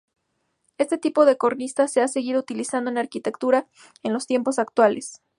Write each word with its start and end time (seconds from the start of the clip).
Este 0.79 0.97
tipo 0.97 1.25
de 1.25 1.37
cornisa 1.37 1.87
se 1.87 2.01
ha 2.01 2.07
seguido 2.07 2.39
utilizando 2.39 2.89
en 2.89 2.97
arquitectura 2.97 3.67
en 4.01 4.13
los 4.13 4.25
tiempos 4.25 4.57
actuales. 4.57 5.21